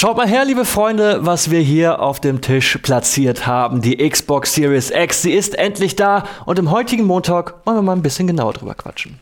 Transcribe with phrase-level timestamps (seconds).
[0.00, 3.80] Schaut mal her, liebe Freunde, was wir hier auf dem Tisch platziert haben.
[3.82, 7.96] Die Xbox Series X, sie ist endlich da und im heutigen Montag wollen wir mal
[7.96, 9.18] ein bisschen genauer drüber quatschen.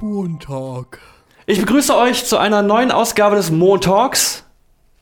[0.00, 1.00] Montag.
[1.44, 4.44] Ich begrüße euch zu einer neuen Ausgabe des Montalks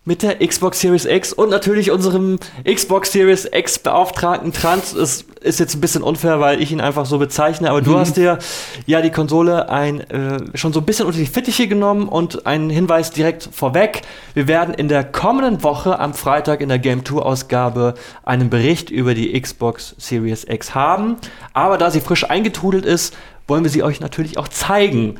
[0.09, 4.95] mit der Xbox Series X und natürlich unserem Xbox Series X Beauftragten Trans.
[4.95, 7.97] Es ist jetzt ein bisschen unfair, weil ich ihn einfach so bezeichne, aber du Mhm.
[7.99, 8.39] hast dir
[8.87, 12.71] ja die Konsole ein, äh, schon so ein bisschen unter die Fittiche genommen und einen
[12.71, 14.01] Hinweis direkt vorweg.
[14.33, 17.93] Wir werden in der kommenden Woche am Freitag in der Game 2 Ausgabe
[18.25, 21.17] einen Bericht über die Xbox Series X haben.
[21.53, 23.15] Aber da sie frisch eingetrudelt ist,
[23.47, 25.19] wollen wir sie euch natürlich auch zeigen.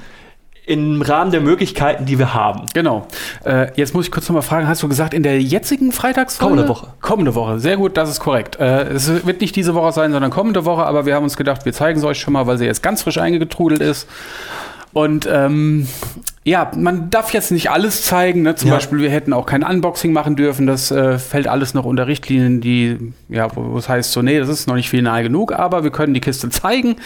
[0.69, 2.67] Im Rahmen der Möglichkeiten, die wir haben.
[2.75, 3.07] Genau.
[3.45, 6.57] Äh, jetzt muss ich kurz nochmal fragen, hast du gesagt, in der jetzigen Freitagsfolge?
[6.57, 6.89] Kommende Woche.
[7.01, 8.57] Kommende Woche, sehr gut, das ist korrekt.
[8.61, 11.65] Äh, es wird nicht diese Woche sein, sondern kommende Woche, aber wir haben uns gedacht,
[11.65, 14.07] wir zeigen es euch schon mal, weil sie jetzt ganz frisch eingetrudelt ist.
[14.99, 15.87] Und ähm,
[16.43, 18.43] ja, man darf jetzt nicht alles zeigen.
[18.43, 18.57] Ne?
[18.57, 18.75] Zum Ja.
[18.75, 20.67] Beispiel, wir hätten auch kein Unboxing machen dürfen.
[20.67, 24.49] Das äh, fällt alles noch unter Richtlinien, die, ja, wo es heißt so, nee, das
[24.49, 26.97] ist noch nicht final genug, aber wir können die Kiste zeigen.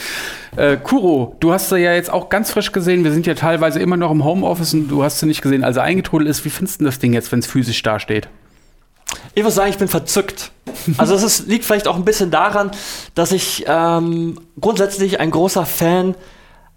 [0.57, 3.05] Äh, Kuro, du hast sie ja jetzt auch ganz frisch gesehen.
[3.05, 5.75] Wir sind ja teilweise immer noch im Homeoffice und du hast sie nicht gesehen, als
[5.75, 6.47] sie eingetrudelt ist.
[6.47, 8.27] Wie findest du das Ding jetzt, wenn es physisch dasteht?
[9.35, 10.51] Ich muss sagen, ich bin verzückt.
[10.97, 12.71] Also es liegt vielleicht auch ein bisschen daran,
[13.15, 16.15] dass ich ähm, grundsätzlich ein großer Fan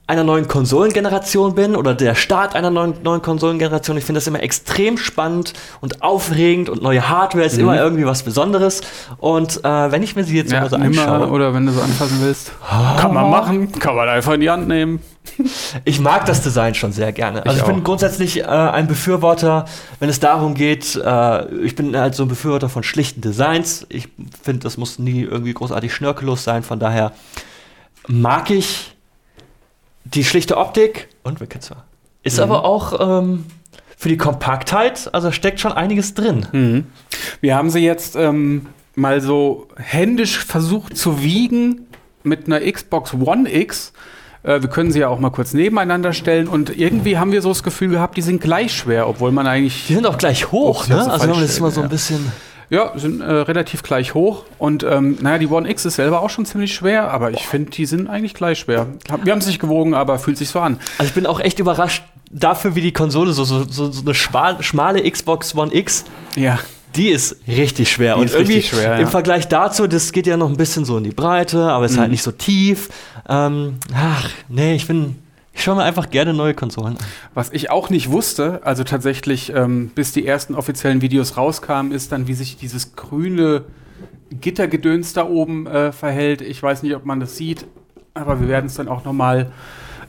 [0.08, 3.98] einer neuen Konsolengeneration bin oder der Start einer neuen, neuen Konsolengeneration.
[3.98, 8.22] Ich finde das immer extrem spannend und aufregend und neue Hardware ist immer irgendwie was
[8.22, 8.82] Besonderes.
[9.18, 11.72] Und äh, wenn ich mir sie jetzt mal so nimm mal, anschaue, oder wenn du
[11.72, 12.52] so anfassen willst.
[13.00, 15.00] Kann man machen, kann man einfach in die Hand nehmen.
[15.86, 17.46] Ich mag das Design schon sehr gerne.
[17.46, 19.66] Also ich, Ich bin grundsätzlich äh, ein Befürworter,
[20.00, 23.86] wenn es darum geht, äh, ich bin halt so ein Befürworter von schlichten Designs.
[23.90, 24.08] Ich
[24.44, 26.64] finde, das muss nie irgendwie großartig schnörkellos sein.
[26.64, 27.12] Von daher
[28.08, 28.95] mag ich
[30.06, 31.86] die schlichte Optik und wir zwar.
[32.24, 33.46] Ist aber auch ähm,
[33.98, 36.48] für die Kompaktheit, also steckt schon einiges drin.
[36.52, 36.86] Mhm.
[37.42, 41.86] Wir haben sie jetzt ähm, mal so händisch versucht zu wiegen
[42.24, 43.94] mit einer Xbox One X.
[44.44, 47.50] Äh, wir können sie ja auch mal kurz nebeneinander stellen und irgendwie haben wir so
[47.50, 50.88] das Gefühl gehabt, die sind gleich schwer, obwohl man eigentlich Die sind auch gleich hoch,
[50.88, 51.04] ne?
[51.04, 52.26] so Also wenn man das mal so ein bisschen.
[52.26, 52.32] ja
[52.96, 56.46] sind äh, relativ gleich hoch und ähm, naja, die One X ist selber auch schon
[56.46, 58.88] ziemlich schwer, aber ich finde, die sind eigentlich gleich schwer.
[59.24, 60.80] Wir haben es nicht gewogen, aber fühlt sich so an.
[60.98, 64.62] Also ich bin auch echt überrascht dafür, wie die Konsole so, so, so, eine schmal,
[64.64, 66.06] schmale Xbox One X
[66.36, 66.60] Ja.
[66.96, 68.16] Die ist richtig schwer.
[68.16, 69.08] Die und irgendwie richtig schwer, im ja.
[69.08, 72.00] Vergleich dazu, das geht ja noch ein bisschen so in die Breite, aber ist Mhm.
[72.00, 72.88] halt nicht so tief.
[73.28, 75.18] Ähm, ach, nee, ich bin.
[75.56, 77.06] Ich schaue mir einfach gerne neue Konsolen an.
[77.34, 82.12] Was ich auch nicht wusste, also tatsächlich, ähm, bis die ersten offiziellen Videos rauskamen, ist
[82.12, 83.64] dann, wie sich dieses grüne
[84.30, 86.42] Gittergedöns da oben äh, verhält.
[86.42, 87.66] Ich weiß nicht, ob man das sieht,
[88.14, 89.52] aber wir werden es dann auch noch mal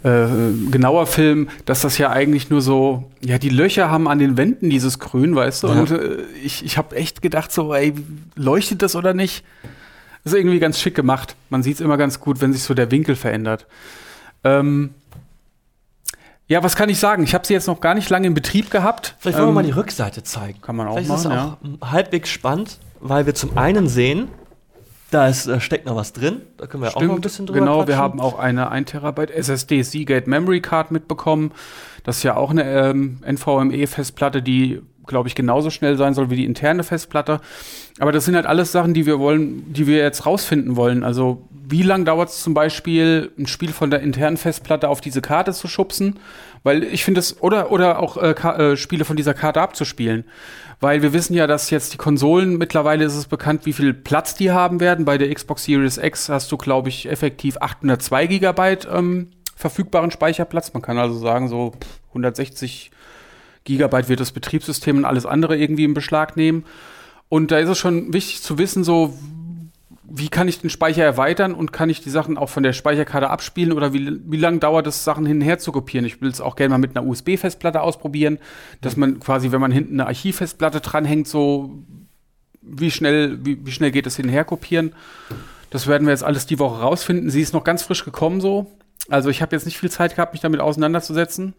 [0.03, 0.27] äh,
[0.71, 4.69] genauer filmen, dass das ja eigentlich nur so, ja, die Löcher haben an den Wänden
[4.69, 5.69] dieses Grün, weißt du?
[5.69, 5.75] Ja.
[5.75, 7.95] Und äh, ich, ich habe echt gedacht, so, ey,
[8.35, 9.45] leuchtet das oder nicht?
[10.25, 11.37] Ist irgendwie ganz schick gemacht.
[11.51, 13.67] Man sieht es immer ganz gut, wenn sich so der Winkel verändert.
[14.43, 14.91] Ähm,
[16.49, 17.23] ja, was kann ich sagen?
[17.25, 19.17] Ich habe sie jetzt noch gar nicht lange in Betrieb gehabt.
[19.19, 20.61] Vielleicht wollen wir Ähm, mal die Rückseite zeigen.
[20.61, 24.29] kann man auch Vielleicht machen, ist es auch halbwegs spannend, weil wir zum einen sehen,
[25.11, 26.43] da, ist, da steckt noch was drin.
[26.57, 27.99] Da können wir auch noch ein bisschen drüber Genau, wir quatschen.
[28.03, 31.53] haben auch eine 1 Terabyte SSD Seagate Memory Card mitbekommen.
[32.05, 36.37] Das ist ja auch eine ähm, NVMe-Festplatte, die, glaube ich, genauso schnell sein soll wie
[36.37, 37.41] die interne Festplatte.
[37.99, 41.03] Aber das sind halt alles Sachen, die wir wollen, die wir jetzt rausfinden wollen.
[41.03, 45.23] Also, wie lange dauert es zum Beispiel, ein Spiel von der internen Festplatte auf diese
[45.23, 46.19] Karte zu schubsen?
[46.63, 50.25] Weil ich finde es, oder, oder auch äh, äh, Spiele von dieser Karte abzuspielen.
[50.81, 54.35] Weil wir wissen ja, dass jetzt die Konsolen, mittlerweile ist es bekannt, wie viel Platz
[54.35, 55.05] die haben werden.
[55.07, 60.75] Bei der Xbox Series X hast du, glaube ich, effektiv 802 Gigabyte ähm, verfügbaren Speicherplatz.
[60.75, 62.91] Man kann also sagen, so pff, 160
[63.67, 66.65] Gigabyte wird das Betriebssystem und alles andere irgendwie in Beschlag nehmen.
[67.29, 69.13] Und da ist es schon wichtig zu wissen, so
[70.09, 73.29] wie kann ich den Speicher erweitern und kann ich die Sachen auch von der Speicherkarte
[73.29, 76.07] abspielen oder wie, wie lange dauert es, Sachen hin und her zu kopieren?
[76.07, 78.39] Ich will es auch gerne mal mit einer USB-Festplatte ausprobieren,
[78.81, 81.83] dass man quasi, wenn man hinten eine Archivfestplatte dranhängt, so
[82.63, 84.95] wie schnell, wie, wie schnell geht es hin und her kopieren.
[85.71, 87.29] Das werden wir jetzt alles die Woche rausfinden.
[87.31, 88.71] Sie ist noch ganz frisch gekommen so.
[89.09, 91.55] Also ich habe jetzt nicht viel Zeit gehabt, mich damit auseinanderzusetzen.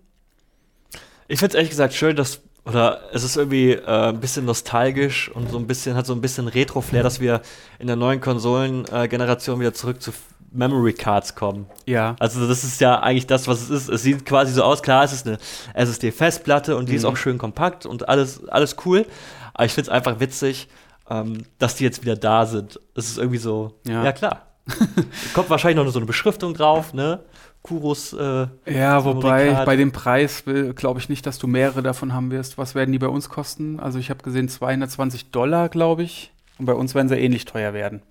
[1.27, 5.29] Ich finde es ehrlich gesagt schön, dass, oder es ist irgendwie äh, ein bisschen nostalgisch
[5.29, 7.41] und so ein bisschen, hat so ein bisschen Retro-Flair, dass wir
[7.79, 10.11] in der neuen Konsolengeneration wieder zurück zu
[10.51, 11.67] Memory Cards kommen.
[11.85, 12.15] Ja.
[12.19, 13.89] Also das ist ja eigentlich das, was es ist.
[13.89, 15.37] Es sieht quasi so aus, klar, es ist eine
[15.73, 17.09] SSD-Festplatte und die ist Mhm.
[17.09, 19.05] auch schön kompakt und alles, alles cool.
[19.53, 20.67] Aber ich finde es einfach witzig,
[21.09, 22.79] ähm, dass die jetzt wieder da sind.
[22.93, 24.03] Das ist irgendwie so, Ja.
[24.03, 24.43] ja, klar.
[25.33, 27.19] Kommt wahrscheinlich noch so eine Beschriftung drauf, ne?
[27.67, 28.13] Kuros.
[28.13, 30.43] Äh, Ja, wobei bei dem Preis
[30.75, 32.57] glaube ich nicht, dass du mehrere davon haben wirst.
[32.57, 33.79] Was werden die bei uns kosten?
[33.79, 36.31] Also ich habe gesehen 220 Dollar, glaube ich.
[36.59, 38.01] Und bei uns werden sie ähnlich teuer werden.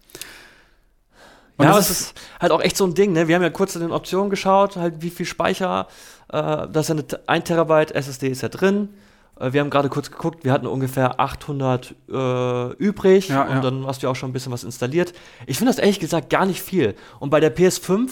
[1.56, 3.28] Und ja, aber das es ist halt auch echt so ein Ding, ne?
[3.28, 5.88] Wir haben ja kurz in den Optionen geschaut, halt wie viel Speicher,
[6.30, 8.90] äh, das ist ja eine T- 1 Terabyte SSD ist ja drin.
[9.40, 13.60] Äh, wir haben gerade kurz geguckt, wir hatten ungefähr 800 äh, übrig Ja, und ja.
[13.60, 15.14] dann hast du ja auch schon ein bisschen was installiert.
[15.46, 16.94] Ich finde das ehrlich gesagt gar nicht viel.
[17.20, 18.10] Und bei der PS5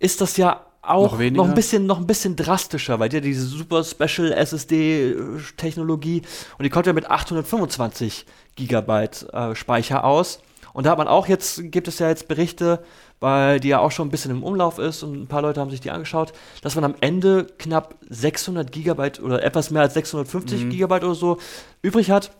[0.00, 3.24] ist das ja auch Noch noch, ein bisschen noch ein bisschen drastischer, weil die hat
[3.24, 5.14] diese super Special SSD
[5.56, 6.22] Technologie
[6.58, 8.24] und die kommt ja mit 825
[8.56, 10.40] Gigabyte äh, Speicher aus.
[10.72, 12.82] Und da hat man auch jetzt, gibt es ja jetzt Berichte,
[13.18, 15.70] weil die ja auch schon ein bisschen im Umlauf ist und ein paar Leute haben
[15.70, 16.32] sich die angeschaut,
[16.62, 20.70] dass man am Ende knapp 600 Gigabyte oder etwas mehr als 650 Mhm.
[20.70, 21.36] Gigabyte oder so
[21.82, 22.30] übrig hat.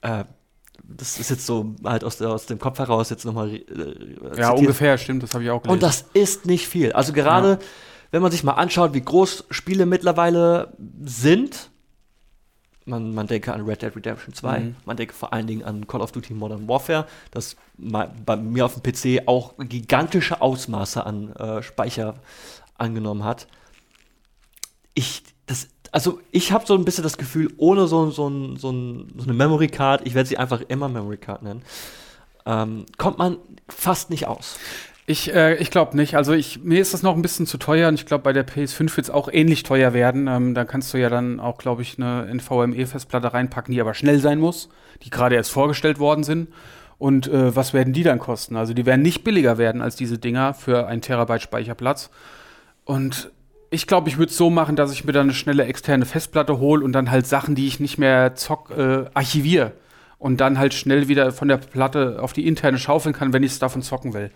[0.00, 0.24] Äh,
[0.84, 3.62] das ist jetzt so halt aus, der, aus dem Kopf heraus jetzt nochmal äh,
[4.38, 5.72] Ja, ungefähr, stimmt, das habe ich auch gelesen.
[5.74, 6.92] Und das ist nicht viel.
[6.92, 7.58] Also gerade, Ja.
[8.12, 11.70] wenn man sich mal anschaut, wie groß Spiele mittlerweile sind,
[12.84, 14.76] man, man denke an Red Dead Redemption 2, Mhm.
[14.84, 18.74] man denke vor allen Dingen an Call of Duty Modern Warfare, das bei mir auf
[18.80, 22.14] dem PC auch gigantische Ausmaße an äh, Speicher
[22.78, 23.48] angenommen hat.
[24.94, 28.68] Ich, das, also ich habe so ein bisschen das Gefühl, ohne so, so, so, so
[28.68, 31.62] eine Memory Card, ich werde sie einfach immer Memory Card nennen,
[32.44, 34.58] ähm, kommt man fast nicht aus.
[35.06, 36.14] Ich, äh, ich glaube nicht.
[36.14, 38.46] Also ich, mir ist das noch ein bisschen zu teuer und ich glaube, bei der
[38.46, 40.26] PS5 wird es auch ähnlich teuer werden.
[40.26, 44.18] Ähm, da kannst du ja dann auch, glaube ich, eine NVMe-Festplatte reinpacken, die aber schnell
[44.18, 44.68] sein muss,
[45.02, 46.48] die gerade erst vorgestellt worden sind.
[46.98, 48.56] Und äh, was werden die dann kosten?
[48.56, 52.10] Also die werden nicht billiger werden als diese Dinger für ein Terabyte Speicherplatz.
[52.84, 53.30] Und
[53.70, 56.58] ich glaube, ich würde es so machen, dass ich mir dann eine schnelle externe Festplatte
[56.58, 59.72] hole und dann halt Sachen, die ich nicht mehr zock, äh, archiviere.
[60.18, 63.52] Und dann halt schnell wieder von der Platte auf die interne schaufeln kann, wenn ich
[63.52, 64.30] es davon zocken will.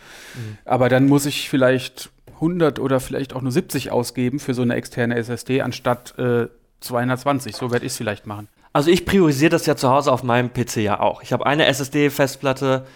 [0.66, 4.74] Aber dann muss ich vielleicht 100 oder vielleicht auch nur 70 ausgeben für so eine
[4.74, 6.48] externe SSD anstatt äh,
[6.80, 7.56] 220.
[7.56, 8.48] So werde ich es vielleicht machen.
[8.72, 11.22] Also ich priorisiere das ja zu Hause auf meinem PC ja auch.
[11.22, 12.86] Ich habe eine SSD-Festplatte,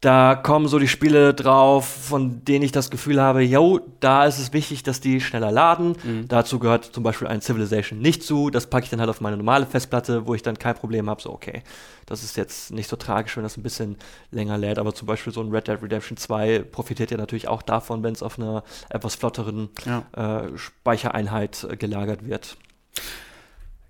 [0.00, 4.38] da kommen so die Spiele drauf, von denen ich das Gefühl habe, yo, da ist
[4.38, 5.96] es wichtig, dass die schneller laden.
[6.28, 8.50] Dazu gehört zum Beispiel ein Civilization nicht zu.
[8.50, 11.20] Das packe ich dann halt auf meine normale Festplatte, wo ich dann kein Problem habe.
[11.20, 11.64] So, okay,
[12.06, 13.96] das ist jetzt nicht so tragisch, wenn das ein bisschen
[14.30, 14.78] länger lädt.
[14.78, 18.12] Aber zum Beispiel so ein Red Dead Redemption 2 profitiert ja natürlich auch davon, wenn
[18.12, 20.44] es auf einer etwas flotteren Ja.
[20.44, 22.56] äh, Speichereinheit äh, gelagert wird.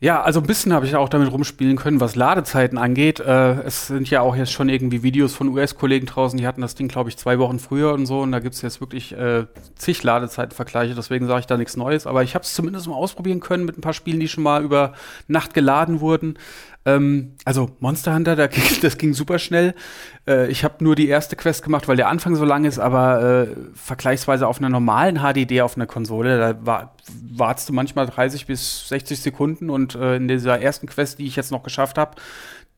[0.00, 3.18] Ja, also ein bisschen habe ich auch damit rumspielen können, was Ladezeiten angeht.
[3.18, 6.76] Äh, es sind ja auch jetzt schon irgendwie Videos von US-Kollegen draußen, die hatten das
[6.76, 8.20] Ding, glaube ich, zwei Wochen früher und so.
[8.20, 12.06] Und da gibt es jetzt wirklich äh, zig Ladezeitenvergleiche, deswegen sage ich da nichts Neues.
[12.06, 14.62] Aber ich habe es zumindest mal ausprobieren können mit ein paar Spielen, die schon mal
[14.62, 14.92] über
[15.26, 16.38] Nacht geladen wurden.
[16.88, 18.48] Ähm, also Monster Hunter, da
[18.82, 19.74] das ging super schnell.
[20.26, 23.48] Äh, ich habe nur die erste Quest gemacht, weil der Anfang so lang ist, aber
[23.48, 26.94] äh, vergleichsweise auf einer normalen HDD auf einer Konsole, da war,
[27.32, 31.36] wartest du manchmal 30 bis 60 Sekunden und äh, in dieser ersten Quest, die ich
[31.36, 32.16] jetzt noch geschafft habe,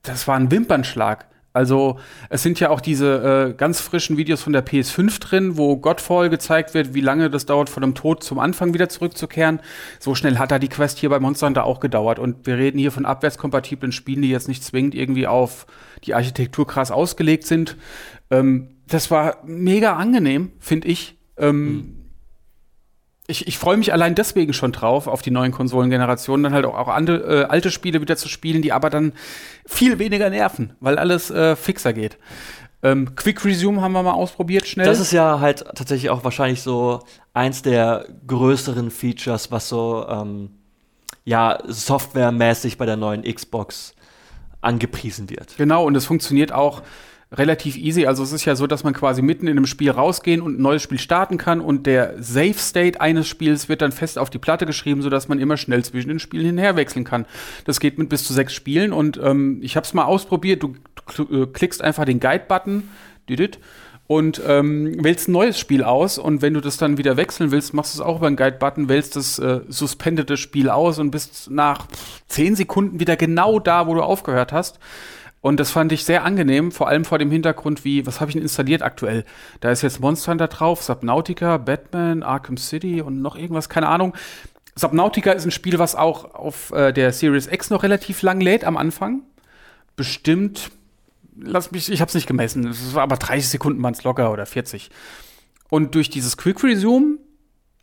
[0.03, 1.27] das war ein Wimpernschlag.
[1.52, 1.99] Also
[2.29, 6.31] es sind ja auch diese äh, ganz frischen Videos von der PS5 drin, wo Godfall
[6.31, 9.61] gezeigt wird, wie lange das dauert, von dem Tod zum Anfang wieder zurückzukehren.
[9.99, 12.19] So schnell hat da die Quest hier bei Monster Hunter auch gedauert.
[12.19, 15.67] Und wir reden hier von abwärtskompatiblen Spielen, die jetzt nicht zwingend irgendwie auf
[16.05, 17.76] die Architektur krass ausgelegt sind.
[18.31, 21.16] Ähm, das war mega angenehm, finde ich.
[21.37, 22.00] Ähm,
[23.30, 26.76] ich, ich freue mich allein deswegen schon drauf, auf die neuen Konsolengenerationen, dann halt auch,
[26.76, 29.12] auch andere, äh, alte Spiele wieder zu spielen, die aber dann
[29.66, 32.18] viel weniger nerven, weil alles äh, fixer geht.
[32.82, 34.87] Ähm, Quick Resume haben wir mal ausprobiert, schnell.
[34.87, 37.00] Das ist ja halt tatsächlich auch wahrscheinlich so
[37.34, 40.50] eins der größeren Features, was so ähm,
[41.25, 43.94] ja softwaremäßig bei der neuen Xbox
[44.62, 45.56] angepriesen wird.
[45.56, 46.82] Genau, und es funktioniert auch
[47.32, 48.06] relativ easy.
[48.06, 50.62] Also es ist ja so, dass man quasi mitten in einem Spiel rausgehen und ein
[50.62, 54.38] neues Spiel starten kann und der Save State eines Spiels wird dann fest auf die
[54.38, 57.26] Platte geschrieben, sodass man immer schnell zwischen den Spielen hinher wechseln kann.
[57.64, 60.62] Das geht mit bis zu sechs Spielen und ähm, ich habe es mal ausprobiert.
[60.62, 60.75] Du
[61.18, 62.82] äh, klickst einfach den Guide-Button
[64.08, 67.75] und ähm, wählst ein neues Spiel aus und wenn du das dann wieder wechseln willst,
[67.75, 71.49] machst du es auch über den Guide-Button, wählst das äh, suspendete Spiel aus und bist
[71.49, 71.87] nach
[72.26, 74.80] zehn Sekunden wieder genau da, wo du aufgehört hast.
[75.42, 78.35] Und das fand ich sehr angenehm, vor allem vor dem Hintergrund, wie, was habe ich
[78.35, 79.25] denn installiert aktuell?
[79.61, 84.14] Da ist jetzt Monster Hunter drauf, Subnautica, Batman, Arkham City und noch irgendwas, keine Ahnung.
[84.76, 88.64] Subnautica ist ein Spiel, was auch auf äh, der Series X noch relativ lang lädt
[88.64, 89.23] am Anfang.
[89.97, 90.70] Bestimmt,
[91.37, 94.90] lass mich, ich habe es nicht gemessen, aber 30 Sekunden waren es locker oder 40.
[95.70, 97.18] Und durch dieses Quick Resume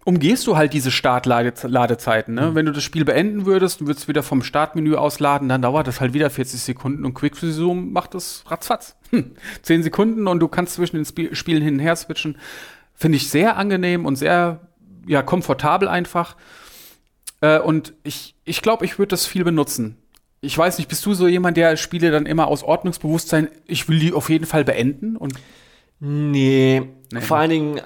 [0.08, 2.34] umgehst du halt diese Startladezeiten.
[2.34, 2.52] Ne?
[2.52, 2.56] Mhm.
[2.56, 6.00] Wenn du das Spiel beenden würdest und würdest wieder vom Startmenü ausladen, dann dauert das
[6.00, 8.96] halt wieder 40 Sekunden und Quick Resume macht das ratzfatz.
[9.10, 9.36] Hm.
[9.62, 12.38] 10 Sekunden und du kannst zwischen den Sp Spielen hin und her switchen.
[12.94, 14.68] Finde ich sehr angenehm und sehr
[15.06, 16.36] ja, komfortabel einfach.
[17.40, 19.98] Äh, und ich glaube, ich, glaub, ich würde das viel benutzen.
[20.42, 24.00] Ich weiß nicht, bist du so jemand, der Spiele dann immer aus Ordnungsbewusstsein, ich will
[24.00, 25.16] die auf jeden Fall beenden?
[25.16, 25.36] Und
[26.02, 26.82] nee,
[27.14, 27.22] nee.
[27.22, 27.82] vor allen Dingen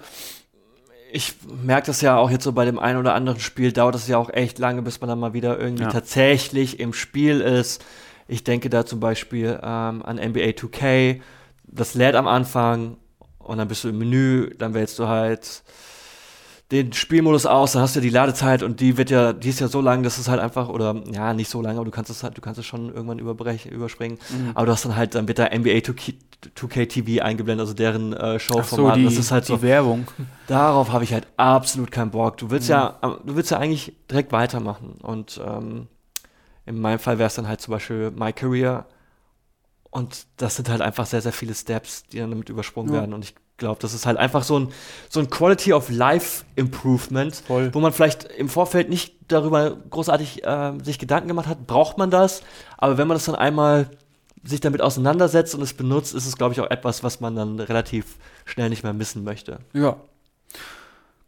[1.11, 4.07] ich merke das ja auch jetzt so bei dem einen oder anderen Spiel, dauert es
[4.07, 5.89] ja auch echt lange, bis man dann mal wieder irgendwie ja.
[5.89, 7.83] tatsächlich im Spiel ist.
[8.27, 11.21] Ich denke da zum Beispiel ähm, an NBA 2K.
[11.63, 12.97] Das lädt am Anfang
[13.39, 15.63] und dann bist du im Menü, dann wählst du halt
[16.71, 19.59] den Spielmodus aus, dann hast du ja die Ladezeit und die wird ja, die ist
[19.59, 22.09] ja so lang, dass es halt einfach, oder ja, nicht so lange, aber du kannst
[22.09, 24.17] es halt, du kannst es schon irgendwann überbrechen, überspringen.
[24.29, 24.51] Mhm.
[24.53, 26.13] Aber du hast dann halt, dann wird da NBA 2K,
[26.55, 28.95] 2K TV eingeblendet, also deren äh, Showformat.
[28.95, 29.61] So, das ist halt so.
[29.61, 30.07] Werbung.
[30.47, 32.37] Darauf habe ich halt absolut keinen Bock.
[32.37, 32.73] Du willst mhm.
[32.73, 34.93] ja, du willst ja eigentlich direkt weitermachen.
[35.01, 35.87] Und ähm,
[36.65, 38.85] in meinem Fall wäre es dann halt zum Beispiel My Career.
[39.89, 43.01] Und das sind halt einfach sehr, sehr viele Steps, die dann damit übersprungen ja.
[43.01, 43.13] werden.
[43.13, 44.73] Und ich glaube, das ist halt einfach so ein,
[45.07, 47.73] so ein Quality of Life Improvement, Voll.
[47.73, 52.11] wo man vielleicht im Vorfeld nicht darüber großartig äh, sich Gedanken gemacht hat, braucht man
[52.11, 52.41] das.
[52.77, 53.89] Aber wenn man das dann einmal
[54.43, 57.59] sich damit auseinandersetzt und es benutzt, ist es, glaube ich, auch etwas, was man dann
[57.59, 59.59] relativ schnell nicht mehr missen möchte.
[59.73, 59.97] Ja.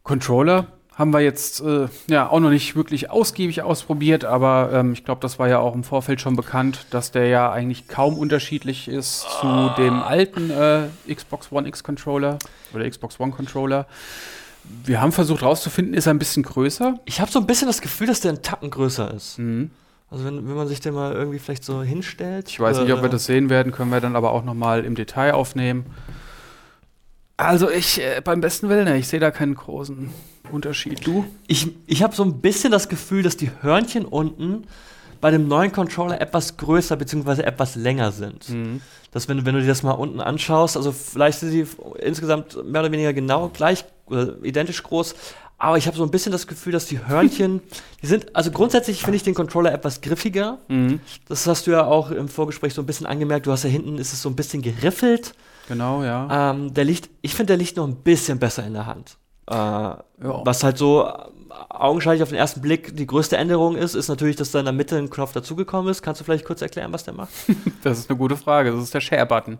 [0.02, 5.04] Controller haben wir jetzt äh, ja auch noch nicht wirklich ausgiebig ausprobiert, aber ähm, ich
[5.04, 8.86] glaube, das war ja auch im Vorfeld schon bekannt, dass der ja eigentlich kaum unterschiedlich
[8.86, 12.38] ist zu dem alten äh, Xbox One X Controller
[12.72, 13.86] oder Xbox One Controller.
[14.84, 17.00] Wir haben versucht herauszufinden, ist er ein bisschen größer?
[17.04, 19.38] Ich habe so ein bisschen das Gefühl, dass der ein Tacken größer ist.
[19.38, 19.72] Mhm.
[20.10, 22.48] Also wenn, wenn man sich den mal irgendwie vielleicht so hinstellt.
[22.48, 24.84] Ich weiß nicht, ob wir das sehen werden, können wir dann aber auch noch mal
[24.84, 25.86] im Detail aufnehmen.
[27.36, 30.10] Also ich, äh, beim besten Willen, ich sehe da keinen großen
[30.50, 31.06] Unterschied.
[31.06, 31.24] Du?
[31.46, 34.66] Ich, ich habe so ein bisschen das Gefühl, dass die Hörnchen unten
[35.20, 37.42] bei dem neuen Controller etwas größer bzw.
[37.42, 38.48] etwas länger sind.
[38.50, 38.82] Mhm.
[39.10, 41.66] Dass wenn, wenn du dir das mal unten anschaust, also vielleicht sind sie
[42.00, 45.14] insgesamt mehr oder weniger genau gleich, äh, identisch groß,
[45.56, 47.62] aber ich habe so ein bisschen das Gefühl, dass die Hörnchen,
[48.02, 50.58] die sind, also grundsätzlich finde ich den Controller etwas griffiger.
[50.68, 51.00] Mhm.
[51.26, 53.46] Das hast du ja auch im Vorgespräch so ein bisschen angemerkt.
[53.46, 55.34] Du hast ja hinten, ist es so ein bisschen geriffelt.
[55.68, 56.50] Genau, ja.
[56.50, 59.16] Ähm, der liegt, ich finde, der liegt noch ein bisschen besser in der Hand.
[59.46, 61.08] Äh, was halt so
[61.68, 64.74] augenscheinlich auf den ersten Blick die größte Änderung ist, ist natürlich, dass da in der
[64.74, 66.02] Mitte ein Knopf dazugekommen ist.
[66.02, 67.30] Kannst du vielleicht kurz erklären, was der macht?
[67.82, 68.72] das ist eine gute Frage.
[68.72, 69.58] Das ist der Share-Button.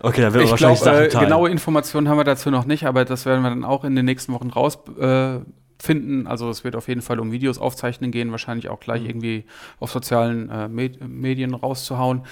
[0.00, 2.86] Okay, dann wird ich wahrscheinlich glaub, Sachen äh, Genaue Informationen haben wir dazu noch nicht,
[2.86, 6.26] aber das werden wir dann auch in den nächsten Wochen rausfinden.
[6.26, 9.08] Äh, also es wird auf jeden Fall um Videos aufzeichnen gehen, wahrscheinlich auch gleich mhm.
[9.08, 9.44] irgendwie
[9.78, 12.22] auf sozialen äh, Med Medien rauszuhauen.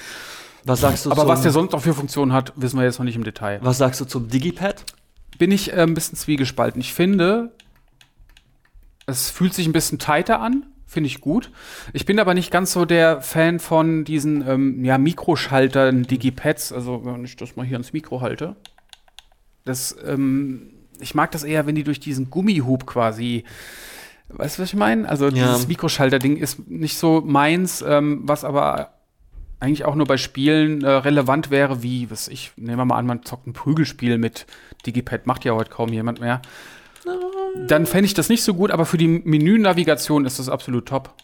[0.65, 3.07] Was sagst du Aber was der sonst noch für Funktionen hat, wissen wir jetzt noch
[3.07, 3.61] nicht im Detail.
[3.63, 4.85] Was sagst du zum Digipad?
[5.39, 6.81] Bin ich äh, ein bisschen zwiegespalten.
[6.81, 7.53] Ich finde,
[9.07, 11.51] es fühlt sich ein bisschen tighter an, finde ich gut.
[11.93, 17.05] Ich bin aber nicht ganz so der Fan von diesen ähm, ja, Mikroschaltern, Digipads, also
[17.05, 18.57] wenn ich das mal hier ans Mikro halte.
[19.65, 23.45] Das, ähm, ich mag das eher, wenn die durch diesen Gummihub quasi
[24.33, 25.09] Weißt du, was ich meine?
[25.09, 25.31] Also ja.
[25.31, 28.95] dieses Mikroschalter-Ding ist nicht so meins, ähm, was aber
[29.61, 33.07] eigentlich auch nur bei Spielen äh, relevant wäre, wie, was ich, nehmen wir mal an,
[33.07, 34.47] man zockt ein Prügelspiel mit
[34.87, 36.41] Digipad, macht ja heute kaum jemand mehr.
[37.67, 41.15] Dann fände ich das nicht so gut, aber für die Menünavigation ist das absolut top.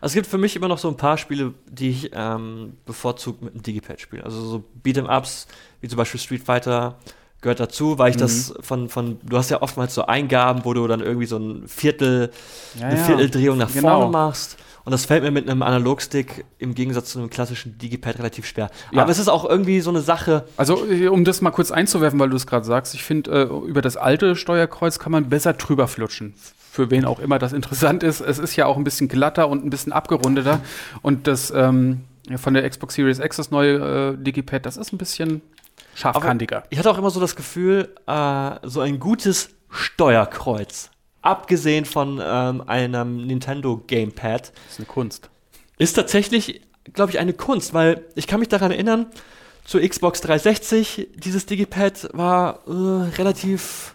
[0.00, 3.42] Also es gibt für mich immer noch so ein paar Spiele, die ich ähm, bevorzugt
[3.42, 4.24] mit einem Digipad spiele.
[4.24, 5.46] Also so Beat'em-Ups,
[5.80, 6.98] wie zum Beispiel Street Fighter,
[7.40, 8.20] gehört dazu, weil ich mhm.
[8.20, 11.66] das von, von, du hast ja oftmals so Eingaben, wo du dann irgendwie so ein
[11.66, 12.30] Viertel,
[12.78, 14.00] ja, eine Vierteldrehung nach genau.
[14.00, 14.58] vorne machst.
[14.84, 18.70] Und das fällt mir mit einem Analogstick im Gegensatz zu einem klassischen Digipad relativ schwer.
[18.92, 19.02] Ja.
[19.02, 20.46] Aber es ist auch irgendwie so eine Sache.
[20.56, 23.68] Also, äh, um das mal kurz einzuwerfen, weil du es gerade sagst, ich finde, äh,
[23.68, 26.34] über das alte Steuerkreuz kann man besser drüber flutschen.
[26.72, 28.20] Für wen auch immer das interessant ist.
[28.20, 30.60] Es ist ja auch ein bisschen glatter und ein bisschen abgerundeter.
[31.02, 32.02] Und das ähm,
[32.36, 35.42] von der Xbox Series X, das neue äh, Digipad, das ist ein bisschen
[36.00, 36.58] scharfkantiger.
[36.58, 40.90] Aber ich hatte auch immer so das Gefühl, äh, so ein gutes Steuerkreuz
[41.22, 44.48] abgesehen von ähm, einem Nintendo Gamepad.
[44.48, 45.30] Das ist eine Kunst.
[45.78, 49.06] Ist tatsächlich, glaube ich, eine Kunst, weil ich kann mich daran erinnern,
[49.64, 52.70] zur Xbox 360, dieses Digipad war äh,
[53.18, 53.94] relativ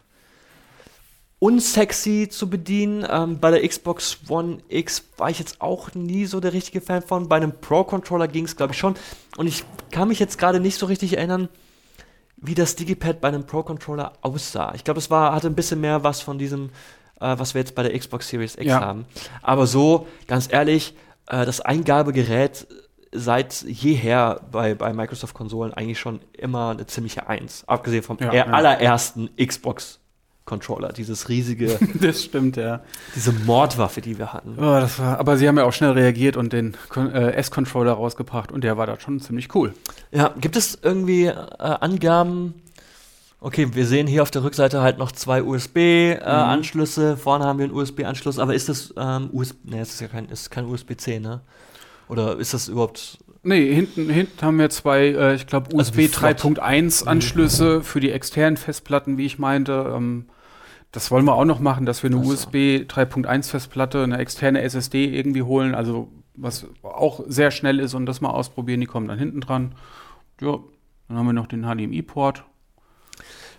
[1.39, 3.05] unsexy zu bedienen.
[3.09, 7.01] Ähm, bei der Xbox One X war ich jetzt auch nie so der richtige Fan
[7.01, 7.27] von.
[7.27, 8.95] Bei einem Pro-Controller ging es, glaube ich, schon.
[9.37, 11.49] Und ich kann mich jetzt gerade nicht so richtig erinnern,
[12.37, 14.73] wie das Digipad bei einem Pro-Controller aussah.
[14.75, 16.69] Ich glaube, es war, hatte ein bisschen mehr was von diesem
[17.19, 18.81] äh, was wir jetzt bei der Xbox Series X ja.
[18.81, 19.05] haben.
[19.41, 20.95] Aber so, ganz ehrlich,
[21.27, 22.67] äh, das Eingabegerät
[23.11, 27.63] seit jeher bei, bei Microsoft-Konsolen eigentlich schon immer eine ziemliche Eins.
[27.67, 28.45] Abgesehen vom ja, ja.
[28.47, 29.99] allerersten Xbox
[30.45, 32.81] Controller, dieses riesige, Das stimmt, ja.
[33.15, 34.53] diese Mordwaffe, die wir hatten.
[34.57, 38.51] Oh, das war, aber sie haben ja auch schnell reagiert und den äh, S-Controller rausgebracht
[38.51, 39.73] und der war da schon ziemlich cool.
[40.11, 42.53] Ja, gibt es irgendwie äh, Angaben?
[43.41, 47.17] Okay, wir sehen hier auf der Rückseite halt noch zwei USB-Anschlüsse.
[47.17, 49.55] Vorne haben wir einen USB-Anschluss, aber ist das ähm, USB?
[49.65, 51.41] Nee, es ist ja kein, ist kein USB-C, ne?
[52.07, 53.17] Oder ist das überhaupt?
[53.43, 56.37] Nee, hinten, hinten haben wir zwei, äh, ich glaube, Also USB flott.
[56.39, 59.93] 3.1 Anschlüsse für die externen Festplatten, wie ich meinte.
[59.95, 60.25] Ähm,
[60.95, 62.31] das wollen wir auch noch machen, dass wir eine Ach so.
[62.31, 62.55] USB
[62.87, 68.21] 3.1 Festplatte, eine externe SSD irgendwie holen, also was auch sehr schnell ist und das
[68.21, 68.79] mal ausprobieren.
[68.79, 69.75] Die kommen dann hinten dran.
[70.39, 70.57] Ja,
[71.09, 72.45] dann haben wir noch den HDMI-Port.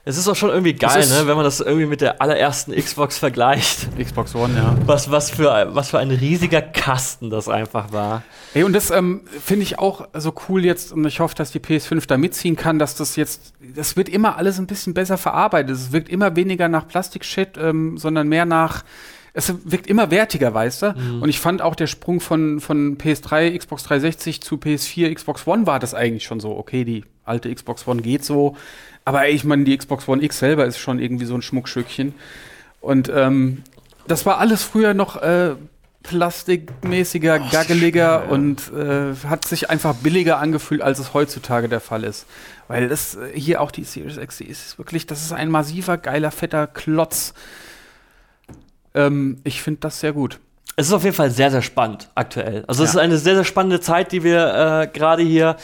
[0.08, 1.26] Es ist auch schon irgendwie geil, ne?
[1.26, 3.88] Wenn man das irgendwie mit der allerersten Xbox vergleicht.
[3.98, 4.76] Xbox One, ja.
[4.86, 8.22] Was, was, für, ein- was für ein riesiger Kasten das einfach war.
[8.54, 11.58] Ey, und das ähm, finde ich auch so cool jetzt und ich hoffe, dass die
[11.58, 15.74] PS5 da mitziehen kann, dass das jetzt, das wird immer alles ein bisschen besser verarbeitet.
[15.74, 18.84] Es wirkt immer weniger nach Plastikshit, ähm, sondern mehr nach,
[19.32, 20.94] es wirkt immer wertiger, weißt du?
[21.20, 25.66] Und ich fand auch der Sprung von, von PS3, Xbox 360 zu PS4, Xbox One
[25.66, 26.56] war das eigentlich schon so.
[26.56, 28.56] Okay, die alte Xbox One geht so,
[29.06, 32.12] aber ich meine, die Xbox One X selber ist schon irgendwie so ein Schmuckstückchen.
[32.80, 33.62] Und ähm,
[34.06, 35.54] das war alles früher noch äh,
[36.02, 42.04] plastikmäßiger, gaggeliger schön, und äh, hat sich einfach billiger angefühlt, als es heutzutage der Fall
[42.04, 42.26] ist.
[42.68, 45.98] Weil das äh, hier auch die Series X, die ist wirklich, das ist ein massiver,
[45.98, 47.32] geiler, fetter Klotz.
[48.94, 50.40] Ähm, ich finde das sehr gut.
[50.74, 52.64] Es ist auf jeden Fall sehr, sehr spannend aktuell.
[52.66, 53.00] Also es Ja.
[53.00, 55.56] ist eine sehr, sehr spannende Zeit, die wir äh, gerade hier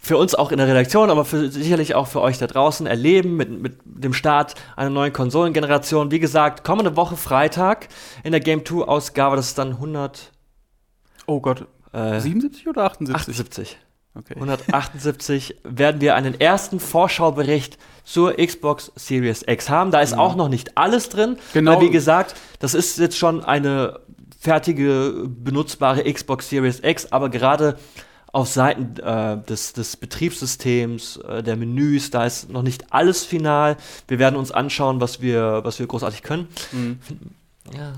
[0.00, 3.36] für uns auch in der Redaktion, aber für, sicherlich auch für euch da draußen erleben
[3.36, 6.10] mit, mit dem Start einer neuen Konsolengeneration.
[6.10, 7.88] Wie gesagt, kommende Woche Freitag
[8.22, 10.32] in der Game 2 Ausgabe, das ist dann 100,
[11.26, 13.16] Oh Gott, äh, 77 oder 78?
[13.16, 13.78] 78.
[14.14, 14.34] Okay.
[14.34, 19.90] 178 werden wir einen ersten Vorschaubericht zur Xbox Series X haben.
[19.90, 21.36] Da ist auch noch nicht alles drin.
[21.52, 21.76] Genau.
[21.76, 24.00] Weil, wie gesagt, das ist jetzt schon eine
[24.40, 27.78] fertige, benutzbare Xbox Series X, aber gerade
[28.38, 33.76] auf Seiten äh, des, des Betriebssystems, äh, der Menüs, da ist noch nicht alles final.
[34.06, 36.48] Wir werden uns anschauen, was wir, was wir großartig können.
[36.72, 36.98] Mhm.
[37.76, 37.92] Ja,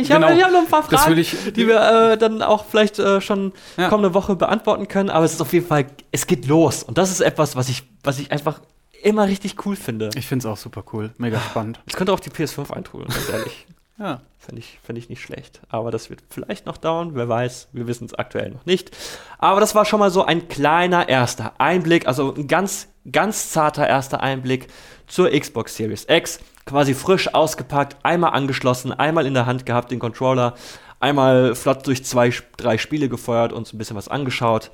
[0.00, 0.28] ich Genau.
[0.28, 2.98] habe hab noch ein paar Das Fragen, will ich- die wir äh, dann auch vielleicht
[2.98, 3.88] äh, schon Ja.
[3.88, 5.08] kommende Woche beantworten können.
[5.08, 6.82] Aber es ist auf jeden Fall, es geht los.
[6.82, 8.60] Und das ist etwas, was ich, was ich einfach
[9.02, 10.10] immer richtig cool finde.
[10.14, 11.80] Ich finde es auch super cool, mega spannend.
[11.86, 13.66] Es könnte auch die PS5 eintrudeln, ganz ehrlich.
[13.98, 14.20] Ja.
[14.38, 15.60] Fände ich, fänd ich nicht schlecht.
[15.68, 17.68] Aber das wird vielleicht noch dauern, wer weiß.
[17.72, 18.94] Wir wissen es aktuell noch nicht.
[19.38, 23.86] Aber das war schon mal so ein kleiner erster Einblick, also ein ganz, ganz zarter
[23.86, 24.68] erster Einblick
[25.06, 26.40] zur Xbox Series X.
[26.66, 30.54] Quasi frisch ausgepackt, einmal angeschlossen, einmal in der Hand gehabt, den Controller,
[30.98, 34.70] einmal flott durch zwei, drei Spiele gefeuert und so ein bisschen was angeschaut.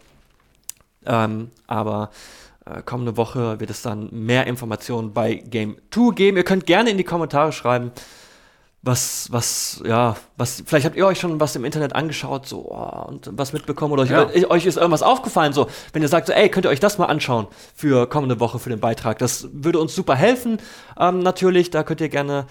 [1.04, 2.10] Ähm, aber
[2.64, 6.36] äh, kommende Woche wird es dann mehr Informationen bei Game 2 geben.
[6.36, 7.90] Ihr könnt gerne in die Kommentare schreiben,
[8.82, 13.08] was, was, ja, was, vielleicht habt ihr euch schon was im Internet angeschaut, so, oh,
[13.08, 14.28] und was mitbekommen oder euch, Ja.
[14.48, 17.06] euch ist irgendwas aufgefallen, so, wenn ihr sagt, so, ey, könnt ihr euch das mal
[17.06, 19.18] anschauen für kommende Woche für den Beitrag.
[19.18, 20.58] Das würde uns super helfen,
[20.98, 22.46] ähm, natürlich, da könnt ihr gerne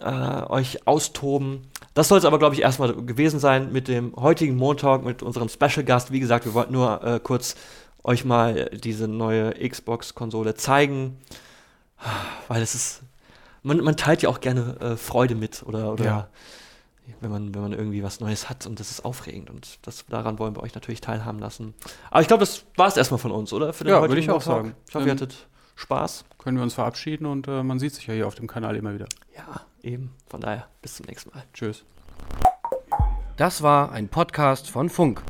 [0.00, 1.68] äh, euch austoben.
[1.94, 5.48] Das soll es aber, glaube ich, erstmal gewesen sein mit dem heutigen Montag, mit unserem
[5.48, 6.10] Special Gast.
[6.12, 7.54] Wie gesagt, wir wollten nur äh, kurz
[8.02, 11.18] euch mal diese neue Xbox-Konsole zeigen,
[12.48, 13.02] weil es ist,
[13.62, 16.28] man, man teilt ja auch gerne äh, Freude mit oder, oder Ja.
[17.20, 20.38] wenn, man, wenn man irgendwie was Neues hat und das ist aufregend und das, daran
[20.38, 21.74] wollen wir euch natürlich teilhaben lassen.
[22.10, 23.72] Aber ich glaube, das war es erstmal von uns, oder?
[23.72, 24.46] Für Ja, heutigen würde ich auch Montag.
[24.46, 24.74] sagen.
[24.88, 25.46] Ich hoffe, ihr Ähm, hattet
[25.76, 26.24] Spaß.
[26.38, 28.94] Können wir uns verabschieden und äh, man sieht sich ja hier auf dem Kanal immer
[28.94, 29.06] wieder.
[29.36, 30.12] Ja, eben.
[30.28, 31.44] Von daher, bis zum nächsten Mal.
[31.54, 31.84] Tschüss.
[33.36, 35.22] Das war ein Podcast von Funk.